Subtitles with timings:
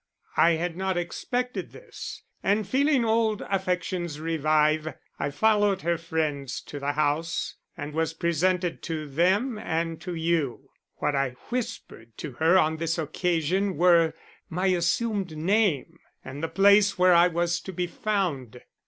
[0.37, 6.79] I had not expected this, and feeling old affections revive, I followed her friends to
[6.79, 10.69] the house and was presented to them and to you.
[10.95, 14.15] What I whispered to her on this occasion were
[14.49, 18.59] my assumed name and the place where I was to be found.